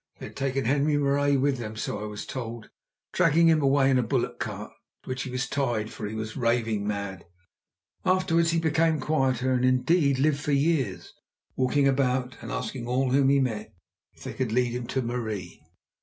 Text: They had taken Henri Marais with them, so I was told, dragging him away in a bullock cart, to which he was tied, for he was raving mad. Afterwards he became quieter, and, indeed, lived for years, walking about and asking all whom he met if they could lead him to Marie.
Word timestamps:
They 0.17 0.25
had 0.25 0.35
taken 0.35 0.65
Henri 0.65 0.97
Marais 0.97 1.37
with 1.37 1.59
them, 1.59 1.75
so 1.75 1.99
I 1.99 2.07
was 2.07 2.25
told, 2.25 2.71
dragging 3.11 3.49
him 3.49 3.61
away 3.61 3.87
in 3.91 3.99
a 3.99 4.01
bullock 4.01 4.39
cart, 4.39 4.71
to 5.03 5.09
which 5.11 5.21
he 5.21 5.29
was 5.29 5.47
tied, 5.47 5.91
for 5.91 6.07
he 6.07 6.15
was 6.15 6.35
raving 6.35 6.87
mad. 6.87 7.27
Afterwards 8.03 8.49
he 8.49 8.59
became 8.59 8.99
quieter, 8.99 9.51
and, 9.53 9.63
indeed, 9.63 10.17
lived 10.17 10.39
for 10.39 10.53
years, 10.53 11.13
walking 11.55 11.87
about 11.87 12.35
and 12.41 12.51
asking 12.51 12.87
all 12.87 13.11
whom 13.11 13.29
he 13.29 13.39
met 13.39 13.75
if 14.15 14.23
they 14.23 14.33
could 14.33 14.51
lead 14.51 14.71
him 14.71 14.87
to 14.87 15.03
Marie. 15.03 15.61